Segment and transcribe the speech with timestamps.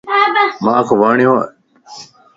[0.63, 1.37] مانک وڃڻوَ